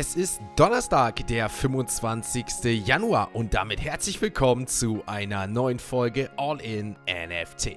[0.00, 2.86] Es ist Donnerstag, der 25.
[2.86, 7.76] Januar und damit herzlich willkommen zu einer neuen Folge All in NFT.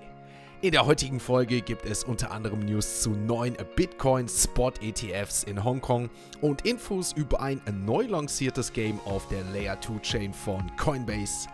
[0.61, 5.63] In der heutigen Folge gibt es unter anderem News zu neuen Bitcoin Spot ETFs in
[5.63, 6.11] Hongkong
[6.41, 11.47] und Infos über ein neu lanciertes Game auf der Layer 2 Chain von Coinbase.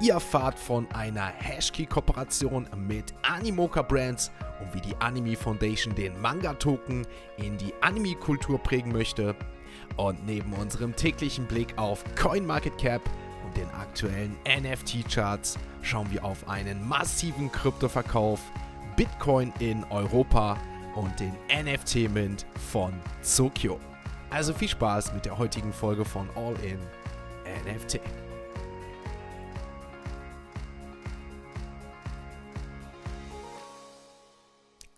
[0.00, 7.06] Ihr erfahrt von einer Hashkey-Kooperation mit Animoca Brands und wie die Anime Foundation den Manga-Token
[7.36, 9.36] in die Anime-Kultur prägen möchte.
[9.96, 13.02] Und neben unserem täglichen Blick auf CoinMarketCap
[13.44, 18.40] und den aktuellen NFT-Charts schauen wir auf einen massiven Kryptoverkauf,
[18.96, 20.58] Bitcoin in Europa
[20.94, 22.92] und den NFT-Mint von
[23.36, 23.78] Tokyo.
[24.30, 26.78] Also viel Spaß mit der heutigen Folge von All in
[27.66, 28.00] NFT.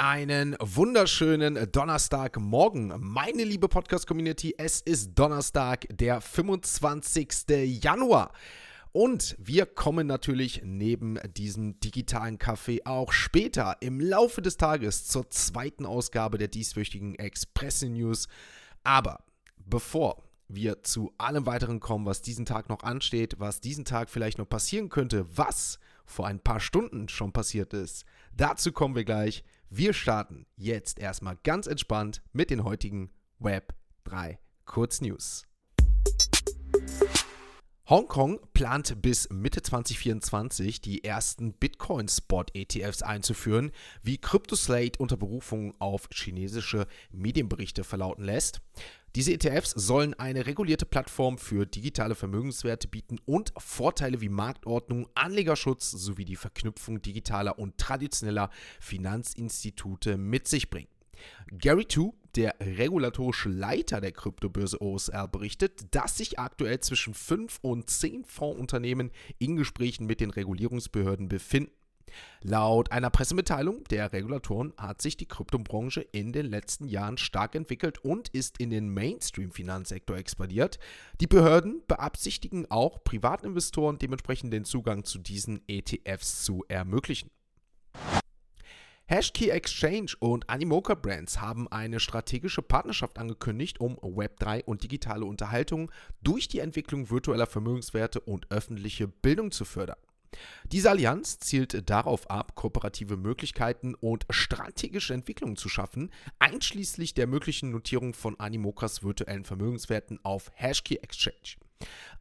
[0.07, 4.55] Einen wunderschönen Donnerstagmorgen, meine liebe Podcast-Community.
[4.59, 7.47] Es ist Donnerstag, der 25.
[7.83, 8.35] Januar.
[8.93, 15.31] Und wir kommen natürlich neben diesem digitalen Kaffee auch später im Laufe des Tages zur
[15.31, 18.29] zweiten Ausgabe der dieswöchigen Express News.
[18.83, 19.25] Aber
[19.57, 24.37] bevor wir zu allem weiteren kommen, was diesen Tag noch ansteht, was diesen Tag vielleicht
[24.37, 28.05] noch passieren könnte, was vor ein paar Stunden schon passiert ist,
[28.37, 29.45] dazu kommen wir gleich.
[29.77, 35.49] Wir starten jetzt erstmal ganz entspannt mit den heutigen Web 3 Kurznews.
[37.89, 43.73] Hongkong plant bis Mitte 2024 die ersten Bitcoin-Spot-ETFs einzuführen,
[44.05, 48.61] wie CryptoSlate unter Berufung auf chinesische Medienberichte verlauten lässt.
[49.17, 55.93] Diese ETFs sollen eine regulierte Plattform für digitale Vermögenswerte bieten und Vorteile wie Marktordnung, Anlegerschutz
[55.93, 60.89] sowie die Verknüpfung digitaler und traditioneller Finanzinstitute mit sich bringen.
[61.47, 67.89] Gary Tu, der regulatorische Leiter der Kryptobörse OSR, berichtet, dass sich aktuell zwischen 5 und
[67.89, 71.71] 10 Fondsunternehmen in Gesprächen mit den Regulierungsbehörden befinden.
[72.43, 77.99] Laut einer Pressemitteilung der Regulatoren hat sich die Kryptobranche in den letzten Jahren stark entwickelt
[78.05, 80.79] und ist in den Mainstream-Finanzsektor expandiert.
[81.21, 87.31] Die Behörden beabsichtigen auch Privatinvestoren dementsprechend den Zugang zu diesen ETFs zu ermöglichen.
[89.07, 95.93] Hashkey Exchange und Animoca Brands haben eine strategische Partnerschaft angekündigt, um Web3 und digitale Unterhaltung
[96.23, 99.99] durch die Entwicklung virtueller Vermögenswerte und öffentliche Bildung zu fördern.
[100.65, 107.71] Diese Allianz zielt darauf ab, kooperative Möglichkeiten und strategische Entwicklungen zu schaffen, einschließlich der möglichen
[107.71, 111.57] Notierung von Animokas virtuellen Vermögenswerten auf Hashkey Exchange.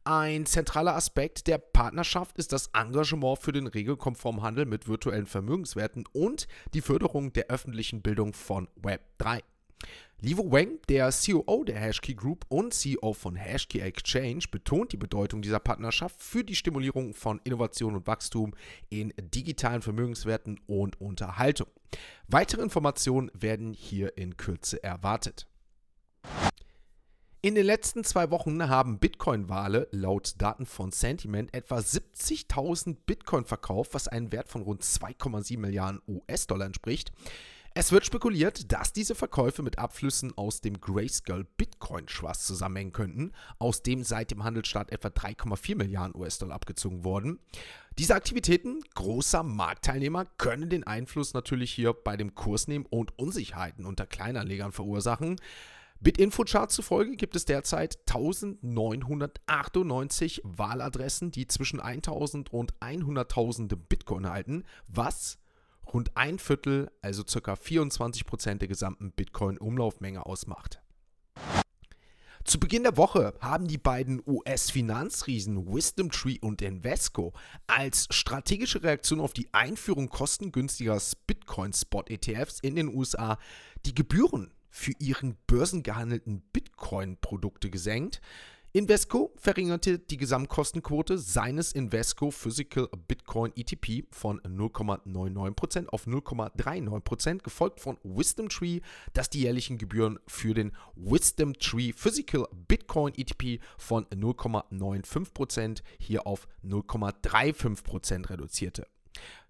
[0.04, 6.04] Ein zentraler Aspekt der Partnerschaft ist das Engagement für den regelkonformen Handel mit virtuellen Vermögenswerten
[6.12, 9.40] und die Förderung der öffentlichen Bildung von Web3.
[10.24, 15.42] Livo Wang, der COO der Hashkey Group und CEO von Hashkey Exchange, betont die Bedeutung
[15.42, 18.54] dieser Partnerschaft für die Stimulierung von Innovation und Wachstum
[18.88, 21.66] in digitalen Vermögenswerten und Unterhaltung.
[22.26, 25.46] Weitere Informationen werden hier in Kürze erwartet.
[27.42, 33.92] In den letzten zwei Wochen haben Bitcoin-Wale laut Daten von Sentiment etwa 70.000 Bitcoin verkauft,
[33.92, 37.12] was einen Wert von rund 2,7 Milliarden US-Dollar entspricht.
[37.76, 43.32] Es wird spekuliert, dass diese Verkäufe mit Abflüssen aus dem Grayscale Bitcoin Trust zusammenhängen könnten,
[43.58, 47.40] aus dem seit dem Handelsstart etwa 3,4 Milliarden US-Dollar abgezogen wurden.
[47.98, 53.86] Diese Aktivitäten großer Marktteilnehmer können den Einfluss natürlich hier bei dem Kurs nehmen und Unsicherheiten
[53.86, 55.40] unter Kleinanlegern verursachen.
[55.98, 65.38] BitInfochart zufolge gibt es derzeit 1998 Wahladressen, die zwischen 1000 und 100.000 Bitcoin halten, was
[65.94, 67.54] rund ein Viertel, also ca.
[67.54, 70.80] 24% der gesamten Bitcoin-Umlaufmenge ausmacht.
[72.44, 77.32] Zu Beginn der Woche haben die beiden US-Finanzriesen Wisdom Tree und Invesco
[77.66, 83.38] als strategische Reaktion auf die Einführung kostengünstiger Bitcoin-Spot-ETFs in den USA
[83.86, 88.20] die Gebühren für ihren börsengehandelten Bitcoin-Produkte gesenkt.
[88.76, 97.98] Invesco verringerte die Gesamtkostenquote seines Invesco Physical Bitcoin ETP von 0,99% auf 0,39%, gefolgt von
[98.02, 98.80] Wisdom Tree,
[99.12, 106.48] das die jährlichen Gebühren für den Wisdom Tree Physical Bitcoin ETP von 0,95% hier auf
[106.64, 108.88] 0,35% reduzierte.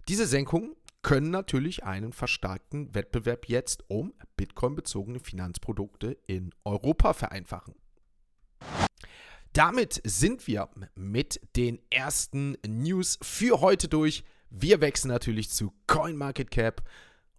[0.07, 7.73] Diese Senkung können natürlich einen verstärkten Wettbewerb jetzt um Bitcoin-bezogene Finanzprodukte in Europa vereinfachen.
[9.55, 14.25] Damit sind wir mit den ersten News für heute durch.
[14.49, 16.83] Wir wechseln natürlich zu CoinMarketCap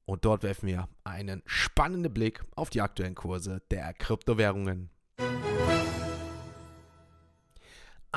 [0.06, 4.88] und dort werfen wir einen spannenden Blick auf die aktuellen Kurse der Kryptowährungen.
[5.18, 5.75] Musik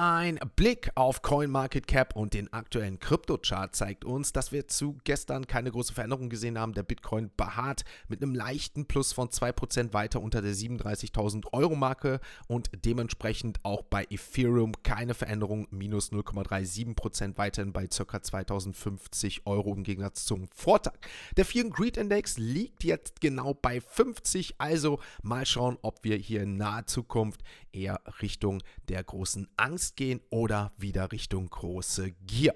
[0.02, 5.72] Ein Blick auf CoinMarketCap und den aktuellen Kryptochart zeigt uns, dass wir zu gestern keine
[5.72, 6.74] große Veränderung gesehen haben.
[6.74, 12.22] Der Bitcoin beharrt mit einem leichten Plus von 2% weiter unter der 37.000 Euro Marke
[12.48, 18.24] und dementsprechend auch bei Ethereum keine Veränderung, minus 0,37% weiterhin bei ca.
[18.24, 20.96] 2050 Euro im Gegensatz zum Vortag.
[21.36, 26.44] Der Fear Greed Index liegt jetzt genau bei 50, also mal schauen, ob wir hier
[26.44, 27.44] in naher Zukunft
[27.74, 32.56] eher Richtung der großen Angst gehen oder wieder Richtung große Gier.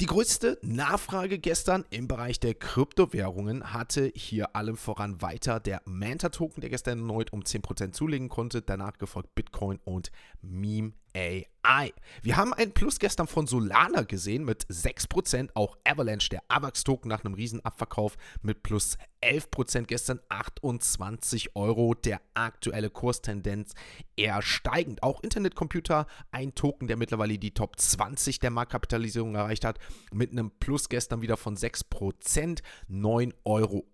[0.00, 6.60] Die größte Nachfrage gestern im Bereich der Kryptowährungen hatte hier allem voran weiter der Manta-Token,
[6.60, 10.10] der gestern erneut um 10% zulegen konnte, danach gefolgt Bitcoin und
[10.42, 11.92] Meme AI.
[12.22, 17.24] Wir haben einen Plus gestern von Solana gesehen mit 6%, auch Avalanche, der AVAX-Token nach
[17.24, 21.94] einem Riesenabverkauf mit plus 11% gestern 28 Euro.
[21.94, 23.74] Der aktuelle Kurstendenz
[24.16, 25.02] eher steigend.
[25.02, 29.78] Auch Internetcomputer, ein Token, der mittlerweile die Top 20 der Marktkapitalisierung erreicht hat,
[30.12, 32.60] mit einem Plus gestern wieder von 6%,
[32.90, 33.84] 9,80 Euro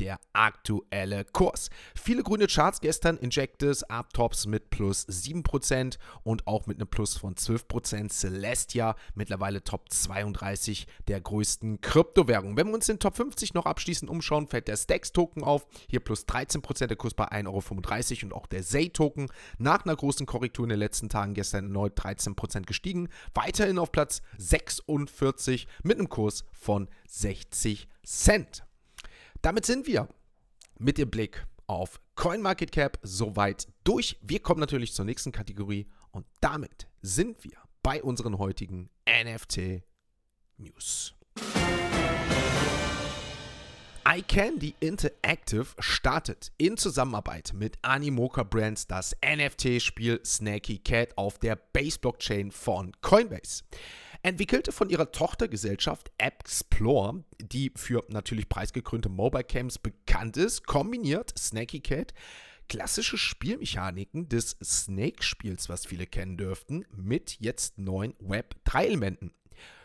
[0.00, 1.70] der aktuelle Kurs.
[1.94, 7.34] Viele grüne Charts gestern, Injectus, Uptops mit plus 7% und auch mit einem Plus von
[7.34, 8.10] 12%.
[8.10, 12.56] Celestia mittlerweile Top 32 der größten Kryptowährungen.
[12.56, 15.66] Wenn wir uns den Top 50 noch abschließend umschauen, fällt der Stacks-Token auf.
[15.88, 19.28] Hier plus 13%, der Kurs bei 1,35 Euro und auch der Zay-Token
[19.58, 23.08] nach einer großen Korrektur in den letzten Tagen gestern erneut 13% gestiegen.
[23.34, 24.22] Weiterhin auf Platz
[25.06, 28.64] 46 mit einem Kurs von 60 Cent.
[29.42, 30.08] Damit sind wir
[30.78, 34.16] mit dem Blick auf CoinMarketCap soweit durch.
[34.22, 39.82] Wir kommen natürlich zur nächsten Kategorie und damit sind wir bei unseren heutigen NFT
[40.58, 41.14] News.
[44.08, 52.52] iCandy Interactive startet in Zusammenarbeit mit Animoca Brands das NFT-Spiel Snaky Cat auf der Base-Blockchain
[52.52, 53.64] von Coinbase.
[54.26, 61.78] Entwickelte von ihrer Tochtergesellschaft Explore, die für natürlich preisgekrönte Mobile Games bekannt ist, kombiniert Snaky
[61.78, 62.12] Cat
[62.68, 69.32] klassische Spielmechaniken des Snake-Spiels, was viele kennen dürften, mit jetzt neuen Web-3-Elementen.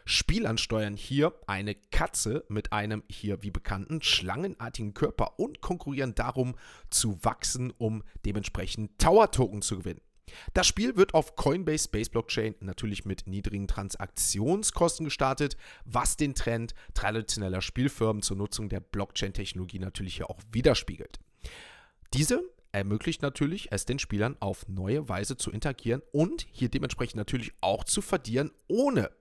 [0.05, 6.55] Spielern steuern hier eine Katze mit einem hier wie bekannten schlangenartigen Körper und konkurrieren darum
[6.89, 10.01] zu wachsen, um dementsprechend Tower-Token zu gewinnen.
[10.53, 16.73] Das Spiel wird auf Coinbase Base Blockchain natürlich mit niedrigen Transaktionskosten gestartet, was den Trend
[16.93, 21.19] traditioneller Spielfirmen zur Nutzung der Blockchain-Technologie natürlich hier auch widerspiegelt.
[22.13, 27.53] Diese ermöglicht natürlich es den Spielern auf neue Weise zu interagieren und hier dementsprechend natürlich
[27.61, 29.11] auch zu verdienen, ohne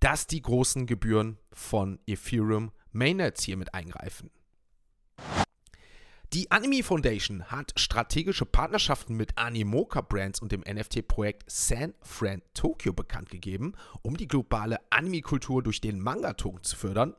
[0.00, 4.30] dass die großen Gebühren von Ethereum Mainnets hier mit eingreifen.
[6.32, 12.92] Die Anime Foundation hat strategische Partnerschaften mit Animoca Brands und dem NFT-Projekt San Fran Tokyo
[12.92, 17.14] bekannt gegeben, um die globale Anime-Kultur durch den Manga-Token zu fördern.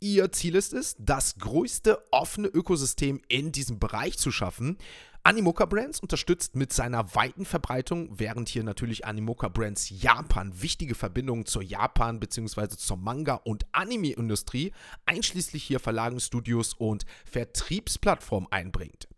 [0.00, 4.78] Ihr Ziel ist es, das größte offene Ökosystem in diesem Bereich zu schaffen.
[5.22, 11.44] Animoca Brands unterstützt mit seiner weiten Verbreitung, während hier natürlich Animoca Brands Japan wichtige Verbindungen
[11.44, 12.68] zur Japan- bzw.
[12.68, 14.72] zur Manga- und Anime-Industrie,
[15.04, 19.08] einschließlich hier Verlagen, Studios und Vertriebsplattformen einbringt.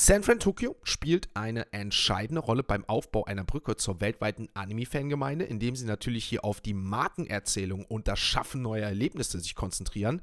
[0.00, 5.74] San Fran Tokyo spielt eine entscheidende Rolle beim Aufbau einer Brücke zur weltweiten Anime-Fangemeinde, indem
[5.74, 10.22] sie natürlich hier auf die Markenerzählung und das Schaffen neuer Erlebnisse sich konzentrieren.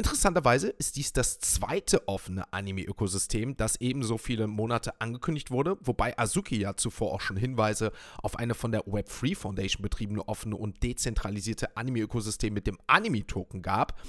[0.00, 6.58] Interessanterweise ist dies das zweite offene Anime-Ökosystem, das ebenso viele Monate angekündigt wurde, wobei Azuki
[6.58, 7.92] ja zuvor auch schon Hinweise
[8.22, 14.00] auf eine von der Web3 Foundation betriebene offene und dezentralisierte Anime-Ökosystem mit dem Anime-Token gab.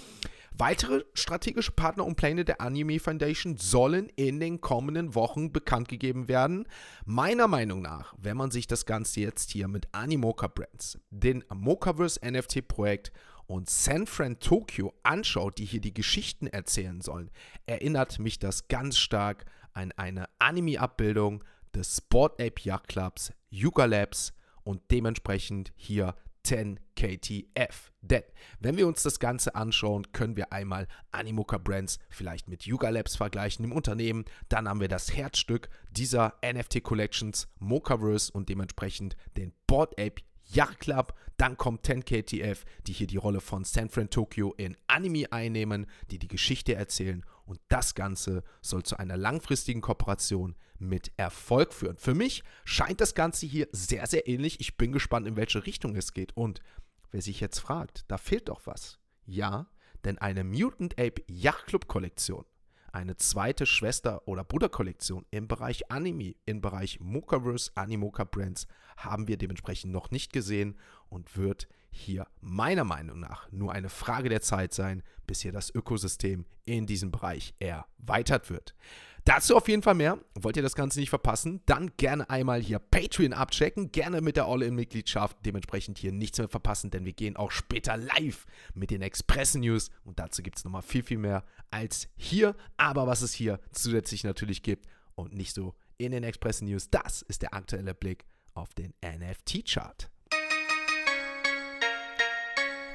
[0.57, 6.29] Weitere strategische Partner und Pläne der Anime Foundation sollen in den kommenden Wochen bekannt gegeben
[6.29, 6.67] werden.
[7.03, 12.19] Meiner Meinung nach, wenn man sich das Ganze jetzt hier mit Animoca Brands, den Mocaverse
[12.23, 13.11] NFT Projekt
[13.51, 17.29] und San Fran Tokyo anschaut, die hier die Geschichten erzählen sollen,
[17.65, 19.43] erinnert mich das ganz stark
[19.73, 21.43] an eine Anime-Abbildung
[21.75, 24.31] des Sport Ape Yacht Clubs, Yuga Labs
[24.63, 27.91] und dementsprechend hier 10 KTF.
[27.99, 28.23] Denn
[28.61, 33.17] wenn wir uns das Ganze anschauen, können wir einmal Animoca Brands vielleicht mit Yuga Labs
[33.17, 34.23] vergleichen im Unternehmen.
[34.47, 40.79] Dann haben wir das Herzstück dieser NFT Collections, Mocaverse und dementsprechend den Board Ape Yacht
[40.79, 41.13] Club.
[41.37, 46.19] Dann kommt 10KTF, die hier die Rolle von San Fran Tokyo in Anime einnehmen, die
[46.19, 47.25] die Geschichte erzählen.
[47.45, 51.97] Und das Ganze soll zu einer langfristigen Kooperation mit Erfolg führen.
[51.97, 54.59] Für mich scheint das Ganze hier sehr, sehr ähnlich.
[54.59, 56.35] Ich bin gespannt, in welche Richtung es geht.
[56.35, 56.59] Und
[57.11, 58.99] wer sich jetzt fragt, da fehlt doch was.
[59.25, 59.67] Ja,
[60.03, 62.45] denn eine Mutant Ape Yacht Club Kollektion
[62.91, 68.67] eine zweite Schwester- oder Bruderkollektion im Bereich Anime, im Bereich Mokaverse, Animoka Brands
[68.97, 70.77] haben wir dementsprechend noch nicht gesehen
[71.09, 75.73] und wird hier meiner Meinung nach nur eine Frage der Zeit sein, bis hier das
[75.73, 78.75] Ökosystem in diesem Bereich erweitert wird.
[79.25, 80.17] Dazu auf jeden Fall mehr.
[80.33, 81.61] Wollt ihr das Ganze nicht verpassen?
[81.67, 83.91] Dann gerne einmal hier Patreon abchecken.
[83.91, 85.37] Gerne mit der All-In-Mitgliedschaft.
[85.45, 89.91] Dementsprechend hier nichts mehr verpassen, denn wir gehen auch später live mit den Express-News.
[90.03, 92.55] Und dazu gibt es nochmal viel, viel mehr als hier.
[92.77, 97.43] Aber was es hier zusätzlich natürlich gibt und nicht so in den Express-News, das ist
[97.43, 98.25] der aktuelle Blick
[98.55, 100.09] auf den NFT-Chart.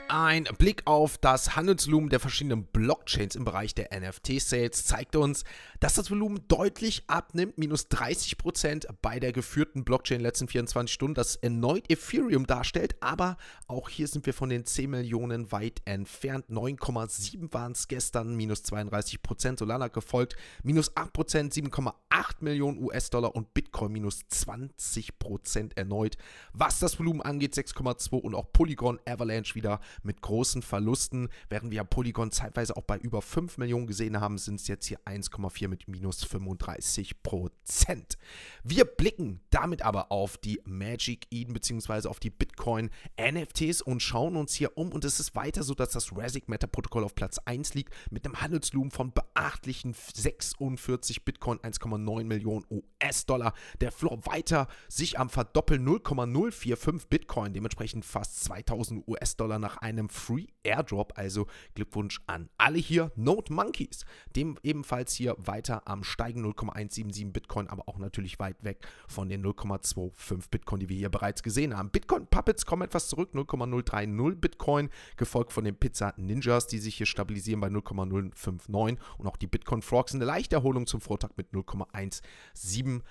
[0.08, 5.42] Ein Blick auf das Handelsvolumen der verschiedenen Blockchains im Bereich der NFT-Sales zeigt uns,
[5.80, 10.94] dass das Volumen deutlich abnimmt, minus 30% bei der geführten Blockchain in den letzten 24
[10.94, 13.36] Stunden, das erneut Ethereum darstellt, aber
[13.66, 16.46] auch hier sind wir von den 10 Millionen weit entfernt.
[16.50, 21.92] 9,7 waren es gestern, minus 32%, Solana gefolgt, minus 8%, 7,8
[22.40, 26.16] Millionen US-Dollar und Bitcoin minus 20% erneut.
[26.52, 31.28] Was das Volumen angeht, 6,2 und auch Polygon Avalanche wieder mit großen Verlusten.
[31.48, 34.98] Während wir Polygon zeitweise auch bei über 5 Millionen gesehen haben, sind es jetzt hier
[35.04, 38.18] 1,4 mit minus 35 Prozent.
[38.62, 42.08] Wir blicken damit aber auf die Magic Eden bzw.
[42.08, 44.92] auf die Bitcoin NFTs und schauen uns hier um.
[44.92, 48.24] Und es ist weiter so, dass das Rasic Meta Protokoll auf Platz 1 liegt mit
[48.24, 53.54] einem Handelsvolumen von beachtlichen 46 Bitcoin, 1,9 Millionen US-Dollar.
[53.80, 60.46] Der Floor weiter sich am Verdoppeln 0,045 Bitcoin, dementsprechend fast 2000 US-Dollar nach einem Free
[60.64, 61.12] Airdrop.
[61.16, 63.12] Also Glückwunsch an alle hier.
[63.14, 68.86] Note Monkeys, dem ebenfalls hier weiter am Steigen 0,177 Bitcoin, aber auch natürlich weit weg
[69.06, 71.90] von den 0,25 Bitcoin, die wir hier bereits gesehen haben.
[71.90, 77.06] Bitcoin Puppets kommen etwas zurück, 0,030 Bitcoin, gefolgt von den Pizza Ninjas, die sich hier
[77.06, 83.02] stabilisieren bei 0,059 und auch die Bitcoin Frogs eine leichte Erholung zum Vortag mit 0,170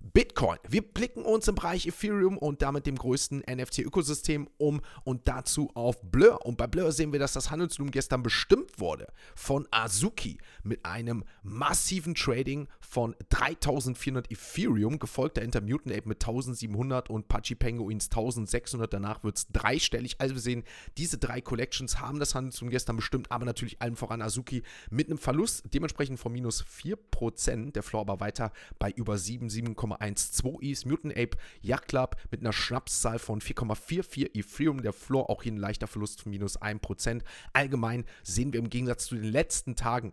[0.00, 0.58] Bitcoin.
[0.68, 5.91] Wir blicken uns im Bereich Ethereum und damit dem größten NFT-Ökosystem um und dazu auf
[5.92, 6.44] auf Blur.
[6.46, 11.24] Und bei Blur sehen wir, dass das Handelsvolumen gestern bestimmt wurde von Azuki mit einem
[11.42, 18.92] massiven Trading von 3400 Ethereum, gefolgt der Intermutant Ape mit 1700 und Pachi Penguins 1600.
[18.92, 20.16] Danach wird es dreistellig.
[20.18, 20.64] Also wir sehen,
[20.96, 25.18] diese drei Collections haben das Handelsvolumen gestern bestimmt, aber natürlich allen voran Azuki mit einem
[25.18, 27.72] Verlust, dementsprechend von minus 4%.
[27.72, 30.84] Der Floor aber weiter bei über 7, 7,12 Is.
[30.86, 34.82] Mutant Ape Yacht Club mit einer Schnapszahl von 4,44 Ethereum.
[34.82, 37.22] Der Floor auch hier ein leichter Verlust von minus 1%.
[37.52, 40.12] Allgemein sehen wir im Gegensatz zu den letzten Tagen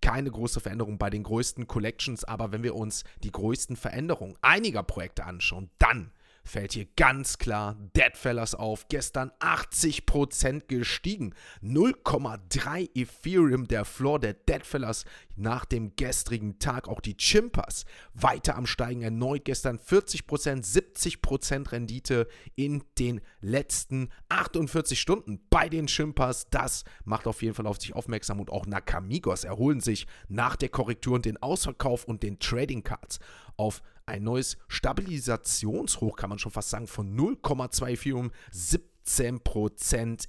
[0.00, 4.82] keine große Veränderung bei den größten Collections, aber wenn wir uns die größten Veränderungen einiger
[4.82, 6.12] Projekte anschauen, dann
[6.44, 8.88] fällt hier ganz klar Deadfellas auf.
[8.88, 11.34] Gestern 80% gestiegen.
[11.62, 15.04] 0,3 Ethereum der Floor der Deadfellas
[15.36, 16.88] nach dem gestrigen Tag.
[16.88, 19.02] Auch die Chimpers weiter am Steigen.
[19.02, 26.48] Erneut gestern 40%, 70% Rendite in den letzten 48 Stunden bei den Chimpers.
[26.50, 30.68] Das macht auf jeden Fall auf sich aufmerksam und auch Nakamigos erholen sich nach der
[30.68, 33.18] Korrektur und den Ausverkauf und den Trading Cards
[33.56, 38.80] auf ein neues Stabilisationshoch, kann man schon fast sagen, von 0,24 um 17%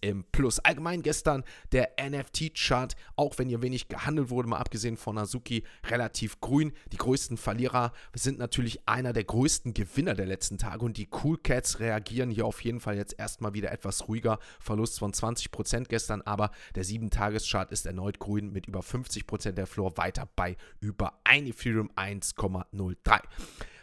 [0.01, 0.60] im Plus.
[0.60, 6.39] Allgemein gestern der NFT-Chart, auch wenn hier wenig gehandelt wurde, mal abgesehen von Azuki, relativ
[6.41, 6.74] grün.
[6.91, 11.38] Die größten Verlierer sind natürlich einer der größten Gewinner der letzten Tage und die Cool
[11.38, 14.39] Cats reagieren hier auf jeden Fall jetzt erstmal wieder etwas ruhiger.
[14.60, 19.98] Verlust von 20% gestern, aber der 7-Tages-Chart ist erneut grün mit über 50% der Floor
[19.98, 23.22] weiter bei über 1 Ethereum 1,03.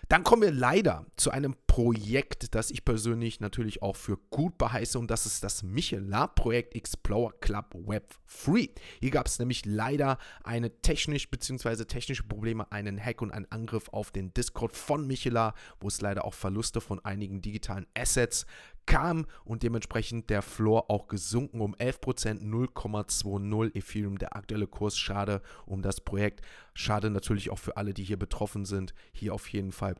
[0.08, 4.98] Dann kommen wir leider zu einem Projekt, das ich persönlich natürlich auch für gut beheiße
[4.98, 8.68] und das ist das Michelin-Projekt Explorer Club Web Free.
[9.00, 11.86] Hier gab es nämlich leider eine technisch bzw.
[11.86, 16.26] technische Probleme, einen Hack und einen Angriff auf den Discord von Michelin, wo es leider
[16.26, 18.44] auch Verluste von einigen digitalen Assets
[18.84, 24.98] kam und dementsprechend der Floor auch gesunken um 11%, 0,20 Ethereum, der aktuelle Kurs.
[24.98, 26.44] Schade um das Projekt.
[26.74, 28.92] Schade natürlich auch für alle, die hier betroffen sind.
[29.10, 29.94] Hier auf jeden Fall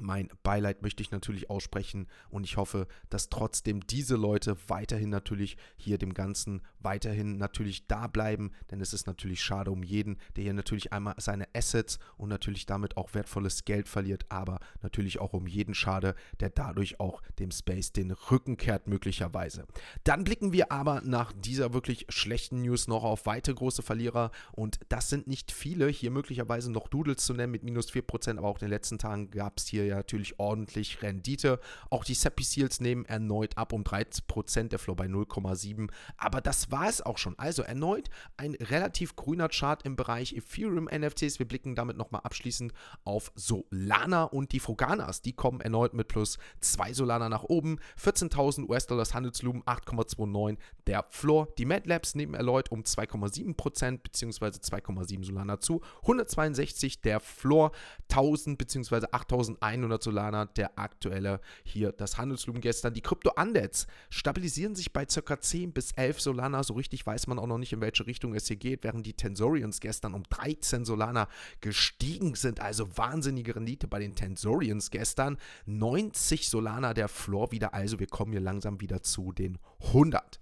[0.00, 5.56] mein Beileid möchte ich natürlich aussprechen und ich hoffe, dass trotzdem diese Leute weiterhin natürlich
[5.76, 10.44] hier dem Ganzen weiterhin natürlich da bleiben, denn es ist natürlich schade um jeden, der
[10.44, 15.32] hier natürlich einmal seine Assets und natürlich damit auch wertvolles Geld verliert, aber natürlich auch
[15.32, 19.66] um jeden schade, der dadurch auch dem Space den Rücken kehrt möglicherweise.
[20.04, 24.80] Dann blicken wir aber nach dieser wirklich schlechten News noch auf weitere große Verlierer und
[24.88, 28.56] das sind nicht viele, hier möglicherweise noch Doodles zu nennen mit minus 4%, aber auch
[28.56, 31.60] in den letzten Tagen gab es hier ja natürlich ordentlich Rendite.
[31.90, 35.90] Auch die Seppi Seals nehmen erneut ab um 13%, der Floor bei 0,7.
[36.16, 37.38] Aber das war es auch schon.
[37.38, 41.38] Also erneut ein relativ grüner Chart im Bereich Ethereum NFTs.
[41.38, 42.72] Wir blicken damit nochmal abschließend
[43.04, 45.22] auf Solana und die Froganas.
[45.22, 47.78] Die kommen erneut mit plus 2 Solana nach oben.
[48.02, 51.48] 14.000 US-Dollars Handelslumen, 8,29 der Floor.
[51.58, 54.46] Die Mad Labs nehmen erneut um 2,7% bzw.
[54.46, 55.80] 2,7 Solana zu.
[56.02, 57.72] 162 der Floor,
[58.10, 59.06] 1000 bzw.
[59.10, 59.60] 8100
[60.02, 62.94] Solana der aktuelle hier das Handelslumen gestern.
[62.94, 65.40] Die Krypto Undeads stabilisieren sich bei ca.
[65.40, 66.62] 10 bis 11 Solana.
[66.62, 69.14] So richtig weiß man auch noch nicht, in welche Richtung es hier geht, während die
[69.14, 71.28] Tensorians gestern um 13 Solana
[71.60, 72.60] gestiegen sind.
[72.60, 75.38] Also wahnsinnige Rendite bei den Tensorians gestern.
[75.66, 77.74] 90 Solana der Floor wieder.
[77.74, 79.58] Also wir kommen hier langsam wieder zu den
[79.88, 80.38] 100.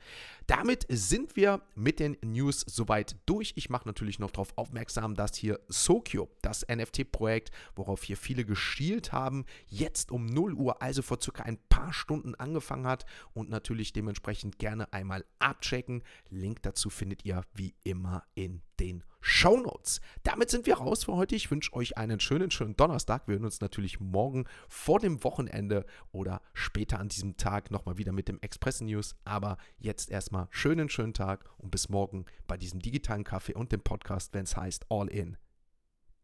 [0.48, 3.52] Damit sind wir mit den News soweit durch.
[3.56, 9.12] Ich mache natürlich noch darauf aufmerksam, dass hier Sokyo, das NFT-Projekt, worauf hier viele geschielt
[9.12, 13.92] haben, jetzt um 0 Uhr, also vor circa ein paar Stunden angefangen hat und natürlich
[13.92, 16.02] dementsprechend gerne einmal abchecken.
[16.30, 20.00] Link dazu findet ihr wie immer in den Shownotes.
[20.23, 21.35] Damit sind wir raus für heute.
[21.35, 23.26] Ich wünsche euch einen schönen, schönen Donnerstag.
[23.26, 28.12] Wir hören uns natürlich morgen vor dem Wochenende oder später an diesem Tag nochmal wieder
[28.12, 29.16] mit dem Express News.
[29.25, 33.80] Aber jetzt erstmal schönen, schönen Tag und bis morgen bei diesem digitalen Kaffee und dem
[33.80, 35.37] Podcast, wenn es heißt All in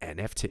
[0.02, 0.50] NFT.